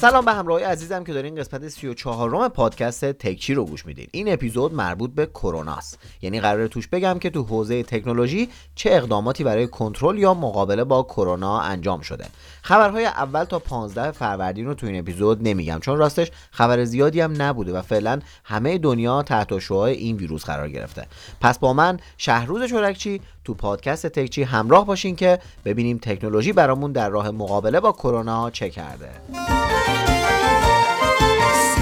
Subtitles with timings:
[0.00, 4.06] سلام به همراهی عزیزم که دارین قسمت 34 م پادکست تکچی رو گوش میدین.
[4.12, 5.98] این اپیزود مربوط به کرونا است.
[6.22, 11.02] یعنی قراره توش بگم که تو حوزه تکنولوژی چه اقداماتی برای کنترل یا مقابله با
[11.02, 12.26] کرونا انجام شده.
[12.62, 17.42] خبرهای اول تا 15 فروردین رو تو این اپیزود نمیگم چون راستش خبر زیادی هم
[17.42, 21.06] نبوده و فعلا همه دنیا تحت شعاع این ویروس قرار گرفته.
[21.40, 27.08] پس با من شهروز چورکچی تو پادکست تکچی همراه باشین که ببینیم تکنولوژی برامون در
[27.08, 29.10] راه مقابله با کرونا چه کرده.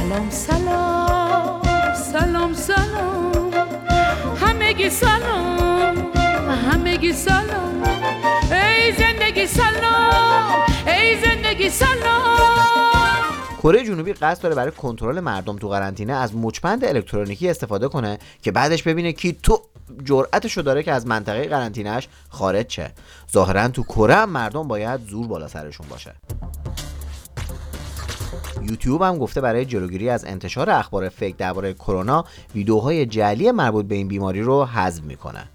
[0.04, 1.62] سلام سلام
[1.94, 3.52] سلام سلام.
[4.36, 6.12] همگی سلام
[6.70, 7.82] همگی سلام.
[8.50, 13.24] ای زندگی سلام ای زندگی سلام.
[13.62, 18.52] کره جنوبی قصد داره برای کنترل مردم تو قرنطینه از مچبند الکترونیکی استفاده کنه که
[18.52, 19.62] بعدش ببینه کی تو
[20.04, 22.92] جرأتشو داره که از منطقه قرنطینهش خارج شه.
[23.32, 26.14] ظاهرا تو کره مردم باید زور بالا سرشون باشه.
[28.70, 33.94] یوتیوب هم گفته برای جلوگیری از انتشار اخبار فیک درباره کرونا ویدیوهای جعلی مربوط به
[33.94, 35.48] این بیماری رو حذف می‌کنه.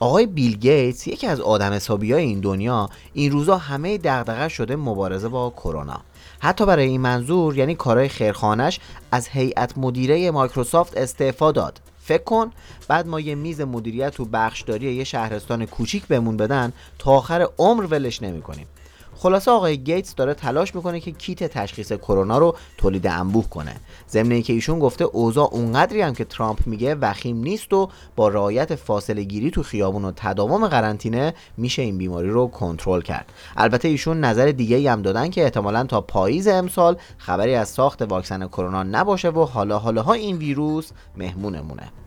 [0.00, 4.76] آقای بیل گیتس یکی از آدم حسابی های این دنیا این روزا همه دغدغه شده
[4.76, 6.00] مبارزه با کرونا.
[6.38, 8.80] حتی برای این منظور یعنی کارهای خیرخانش
[9.12, 11.80] از هیئت مدیره مایکروسافت استعفا داد.
[12.04, 12.50] فکر کن
[12.88, 17.86] بعد ما یه میز مدیریت تو بخشداری یه شهرستان کوچیک بمون بدن تا آخر عمر
[17.90, 18.66] ولش نمی‌کنیم.
[19.16, 23.76] خلاصه آقای گیتس داره تلاش می‌کنه که کیت تشخیص کرونا رو تولید انبوه کنه.
[24.10, 28.74] ضمن که ایشون گفته اوضاع اونقدری هم که ترامپ میگه وخیم نیست و با رعایت
[28.74, 33.32] فاصله گیری تو خیابون و تداوم قرنطینه میشه این بیماری رو کنترل کرد.
[33.56, 38.46] البته ایشون نظر دیگه هم دادن که احتمالا تا پاییز امسال خبری از ساخت واکسن
[38.46, 42.01] کرونا نباشه و حالا حالاها این ویروس مهمونمونه.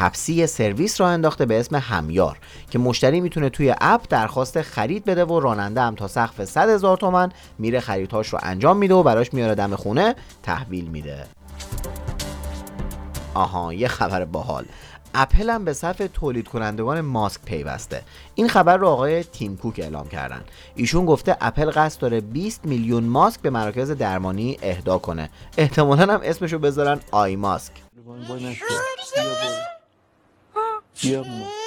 [0.00, 2.38] تپسی سرویس را انداخته به اسم همیار
[2.70, 6.96] که مشتری می‌تونه توی اپ درخواست خرید بده و راننده هم تا سقف 100 هزار
[6.96, 11.26] تومن میره خریدهاش رو انجام میده و براش میاره دم خونه تحویل میده.
[13.34, 14.64] آها یه خبر باحال.
[15.14, 18.02] اپل هم به صف تولید کنندگان ماسک پیوسته.
[18.34, 20.44] این خبر رو آقای تیم کوک اعلام کردن.
[20.74, 25.30] ایشون گفته اپل قصد داره 20 میلیون ماسک به مراکز درمانی اهدا کنه.
[25.58, 27.72] احتمالا هم اسمشو بذارن آی ماسک.
[31.02, 31.59] 约母。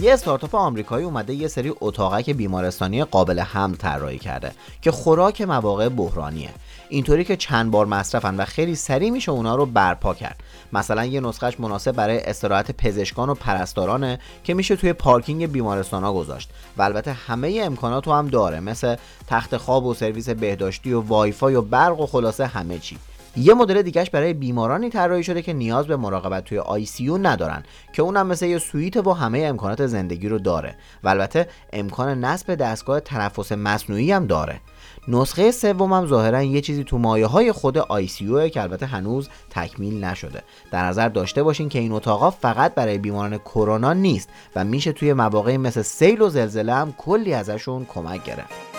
[0.00, 4.52] یه استارتاپ آمریکایی اومده یه سری اتاقک بیمارستانی قابل حمل طراحی کرده
[4.82, 6.50] که خوراک مواقع بحرانیه.
[6.88, 10.40] اینطوری که چند بار مصرفن و خیلی سریع میشه اونا رو برپا کرد.
[10.72, 16.50] مثلا یه نسخهش مناسب برای استراحت پزشکان و پرستارانه که میشه توی پارکینگ بیمارستان گذاشت.
[16.76, 18.96] و البته همه امکانات هم داره مثل
[19.26, 22.98] تخت خواب و سرویس بهداشتی و وایفای و برق و خلاصه همه چی.
[23.36, 27.10] یه مدل دیگهش برای بیمارانی طراحی شده که نیاز به مراقبت توی آی سی یو
[27.10, 30.74] ندارن که اونم مثل یه سوئیت و همه امکانات زندگی رو داره.
[31.04, 34.60] و البته امکان نصب دستگاه تنفس مصنوعی هم داره.
[35.08, 38.86] نسخه سوم هم ظاهرا یه چیزی تو مایه های خود آی سی یو که البته
[38.86, 40.42] هنوز تکمیل نشده.
[40.70, 45.12] در نظر داشته باشین که این اتاقا فقط برای بیماران کرونا نیست و میشه توی
[45.12, 48.69] مواقعی مثل سیل و زلزله هم کلی ازشون کمک گرفت.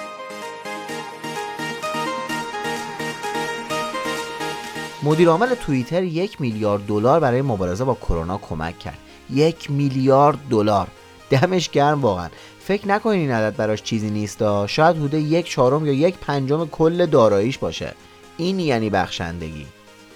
[5.04, 8.98] مدیر عامل توییتر یک میلیارد دلار برای مبارزه با کرونا کمک کرد.
[9.30, 10.88] یک میلیارد دلار.
[11.30, 12.30] دمش گرم واقعا.
[12.60, 17.06] فکر نکنین این عدد براش چیزی نیست شاید حدود یک چهارم یا یک پنجم کل
[17.06, 17.94] داراییش باشه.
[18.38, 19.66] این یعنی بخشندگی.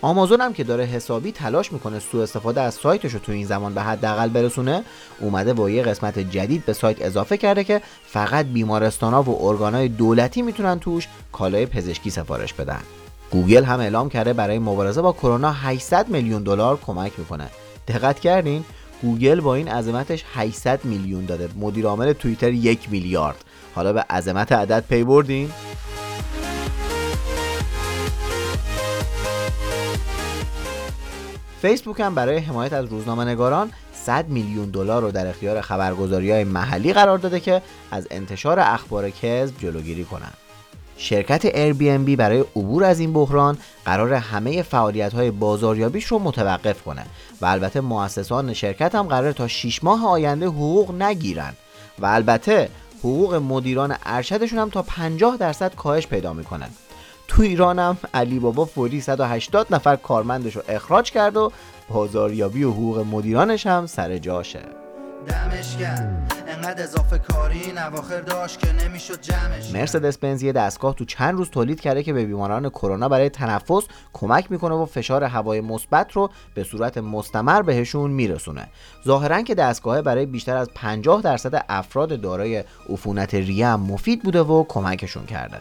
[0.02, 3.74] آمازون هم که داره حسابی تلاش می‌کنه سوء استفاده از سایتش رو تو این زمان
[3.74, 4.84] به حداقل برسونه
[5.20, 9.88] اومده با یه قسمت جدید به سایت اضافه کرده که فقط بیمارستان ها و ارگانهای
[9.88, 12.82] دولتی می‌تونن توش کالای پزشکی سفارش بدن.
[13.36, 17.48] گوگل هم اعلام کرده برای مبارزه با کرونا 800 میلیون دلار کمک می‌کنه.
[17.88, 18.66] دقت کردین؟
[19.02, 21.50] گوگل با این عظمتش 800 میلیون داده.
[21.60, 23.36] مدیر عامل توییتر یک میلیارد.
[23.76, 25.52] حالا به عظمت عدد پی بردین.
[31.62, 36.44] فیسبوک هم برای حمایت از روزنامه نگاران 100 میلیون دلار رو در اختیار خبرگزاری های
[36.44, 37.62] محلی قرار داده که
[37.92, 40.45] از انتشار اخبار کذب جلوگیری کنند.
[40.98, 47.06] شرکت Airbnb برای عبور از این بحران قرار همه فعالیت های بازاریابیش رو متوقف کنه
[47.42, 51.54] و البته مؤسسان شرکت هم قرار تا 6 ماه آینده حقوق نگیرن
[52.00, 52.70] و البته
[53.00, 56.70] حقوق مدیران ارشدشون هم تا 50 درصد کاهش پیدا می‌کنن.
[57.28, 61.52] تو ایران هم علی بابا فوری 180 نفر کارمندش رو اخراج کرد و
[61.90, 64.62] بازاریابی و حقوق مدیرانش هم سر جاشه.
[65.28, 65.76] دمش
[66.66, 69.72] اومد اضافه کاری این اواخر داشت که نمی‌شد جمعش.
[69.74, 73.84] مرسدس بنز یه دستگاه تو چند روز تولید کرده که به بیماران کرونا برای تنفس
[74.14, 78.68] کمک می‌کنه و فشار هوای مثبت رو به صورت مستمر بهشون میرسونه.
[79.06, 84.66] ظاهرا که دستگاه برای بیشتر از 50 درصد افراد دارای عفونت ریه مفید بوده و
[84.68, 85.58] کمکشون کرده.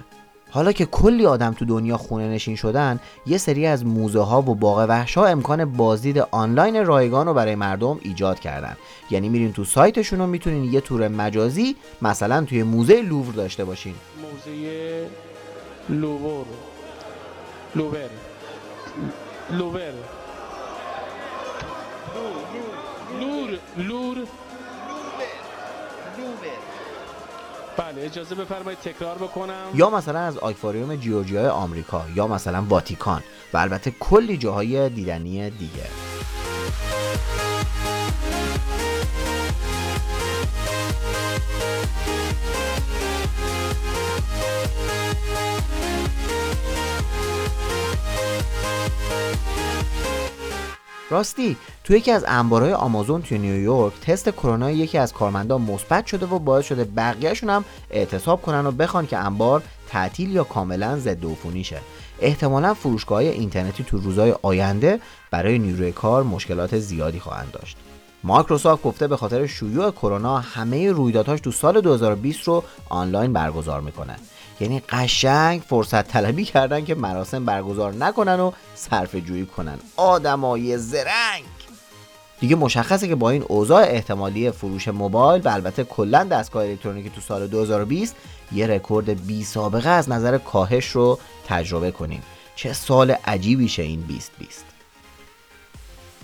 [0.55, 4.55] حالا که کلی آدم تو دنیا خونه نشین شدن یه سری از موزه ها و
[4.55, 8.77] باغ وحش ها امکان بازدید آنلاین رایگان رو برای مردم ایجاد کردن.
[9.11, 13.95] یعنی میرین تو سایتشون رو می‌تونین یه تور مجازی مثلا توی موزه لوور داشته باشین.
[14.23, 15.07] موزه
[15.89, 16.47] لوور.
[17.77, 18.11] لوور.
[19.51, 19.93] لوور.
[27.95, 29.67] بله اجازه بفرمایید تکرار بکنم.
[29.75, 33.23] یا مثلا از آکواریوم جیورجیای آمریکا یا مثلا واتیکان.
[33.53, 36.14] و البته کلی جاهای دیدنی دیگه.
[51.15, 56.27] راستی تو یکی از انبارهای آمازون توی نیویورک تست کرونا یکی از کارمندان مثبت شده
[56.27, 61.25] و باعث شده بقیهشون هم اعتصاب کنن و بخوان که انبار تعطیل یا کاملا ضد
[61.25, 61.81] عفونی شه
[62.21, 65.01] احتمالا فروشگاه اینترنتی تو روزهای آینده
[65.31, 67.77] برای نیروی کار مشکلات زیادی خواهند داشت.
[68.25, 74.17] مایکروسافت گفته به خاطر شیوع کرونا همه رویدادهاش تو سال 2020 رو آنلاین برگزار می‌کنه.
[74.61, 79.79] یعنی قشنگ فرصت طلبی کردن که مراسم برگزار نکنن و صرف جویی کنن.
[79.97, 81.45] آدمای زرنگ!
[82.41, 87.21] دیگه مشخصه که با این اوضاع احتمالی فروش موبایل و البته کلا دستگاه الکترونیکی تو
[87.21, 88.17] سال 2020
[88.53, 91.19] یه رکورد بی سابقه از نظر کاهش رو
[91.49, 92.23] تجربه کنیم.
[92.57, 94.65] چه سال عجیبی شه این 2020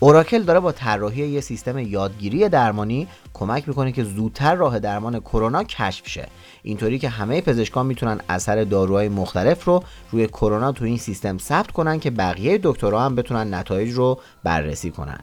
[0.03, 5.65] اوراکل داره با طراحی یه سیستم یادگیری درمانی کمک می‌کنه که زودتر راه درمان کرونا
[5.65, 6.29] کشف شه.
[6.63, 11.71] اینطوری که همه پزشکان می‌تونن اثر داروهای مختلف رو روی کرونا تو این سیستم ثبت
[11.71, 15.19] کنن که بقیه دکترها هم بتونن نتایج رو بررسی کنن.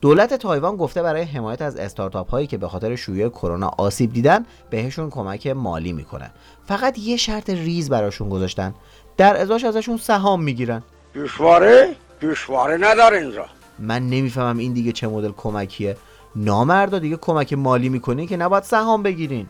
[0.00, 4.46] دولت تایوان گفته برای حمایت از استارتاپ هایی که به خاطر شیوع کرونا آسیب دیدن
[4.70, 6.30] بهشون کمک مالی می‌کنه
[6.66, 8.74] فقط یه شرط ریز براشون گذاشتن.
[9.16, 10.82] در ازاش ازشون سهام می‌گیرن.
[11.14, 13.46] دشواره؟ دشواره نداره اینجا.
[13.78, 15.96] من نمی‌فهمم این دیگه چه مدل کمکیه.
[16.36, 19.46] نامردا دیگه کمک مالی می‌کنین که نباید سهام بگیرین.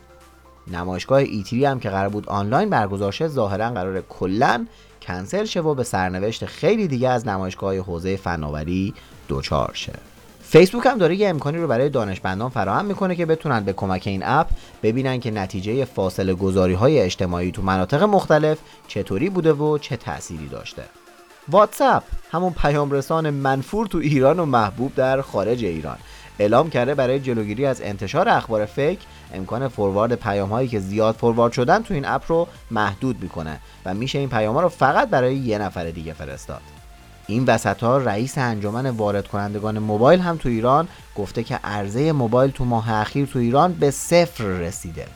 [0.73, 4.67] نمایشگاه ایتری هم که قرار بود آنلاین برگزار شه ظاهرا قرار کلا
[5.03, 8.95] کنسل شه و به سرنوشت خیلی دیگه از نمایشگاه حوزه فناوری
[9.29, 9.93] دوچار شه.
[10.43, 14.23] فیسبوک هم داره یه امکانی رو برای دانشمندان فراهم می‌کنه که بتونن به کمک این
[14.25, 14.47] اپ
[14.83, 20.49] ببینن که نتیجه فاصله گذاری های اجتماعی تو مناطق مختلف چطوری بوده و چه تأثیری
[20.49, 20.83] داشته.
[21.49, 22.03] واتساپ
[22.33, 25.97] همون پیام رسان منفور تو ایران و محبوب در خارج ایران.
[26.39, 28.99] اعلام کرده برای جلوگیری از انتشار اخبار فیک
[29.35, 33.95] امکان فوروارد پیام هایی که زیاد فوروارد شدن تو این اپ رو محدود می‌کنه و
[33.95, 36.61] میشه این پیام ها رو فقط برای یه نفر دیگه فرستاد.
[37.27, 42.51] این وسط ها رئیس انجمن وارد کنندگان موبایل هم تو ایران گفته که عرضه موبایل
[42.51, 45.07] تو ماه اخیر تو ایران به صفر رسیده.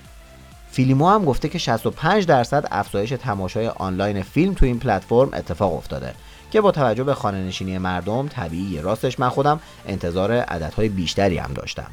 [0.71, 6.15] فیلیمو هم گفته که 65 درصد افزایش تماشای آنلاین فیلم تو این پلتفرم اتفاق افتاده
[6.51, 11.53] که با توجه به خانه نشینی مردم طبیعی راستش من خودم انتظار عددهای بیشتری هم
[11.53, 11.91] داشتم.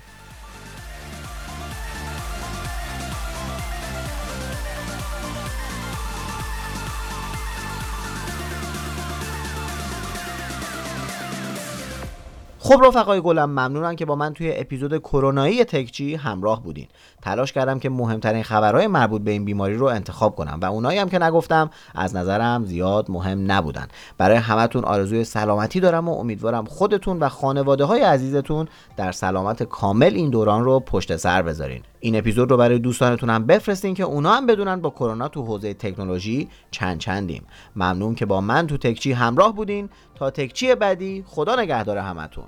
[12.66, 16.88] خب رفقای گلم ممنونم که با من توی اپیزود کرونایی تکچی همراه بودین.
[17.22, 21.10] تلاش کردم که مهمترین خبرهای مربوط به این بیماری رو انتخاب کنم و اونایی هم
[21.10, 23.88] که نگفتم از نظرم زیاد مهم نبودن.
[24.18, 28.68] برای همتون آرزوی سلامتی دارم و امیدوارم خودتون و خانواده های عزیزتون
[28.98, 31.82] در سلامت کامل این دوران رو پشت سر بذارین.
[32.00, 35.74] این اپیزود رو برای دوستانتون هم بفرستین که اونا هم بدونن با کرونا تو حوزه
[35.74, 37.44] تکنولوژی چند چندیم.
[37.76, 39.90] ممنون که با من تو تکچی همراه بودین.
[40.16, 42.46] تا تکچی بعدی خدا نگهدار همتون.